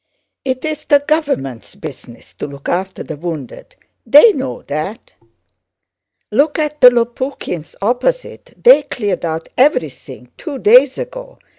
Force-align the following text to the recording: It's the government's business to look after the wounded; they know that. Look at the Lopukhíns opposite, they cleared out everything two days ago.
It's 0.43 0.85
the 0.85 1.03
government's 1.07 1.75
business 1.75 2.33
to 2.39 2.47
look 2.47 2.67
after 2.67 3.03
the 3.03 3.17
wounded; 3.17 3.75
they 4.03 4.33
know 4.33 4.63
that. 4.63 5.13
Look 6.31 6.57
at 6.57 6.81
the 6.81 6.89
Lopukhíns 6.89 7.75
opposite, 7.83 8.55
they 8.63 8.81
cleared 8.81 9.23
out 9.23 9.49
everything 9.59 10.31
two 10.37 10.57
days 10.57 10.97
ago. 10.97 11.37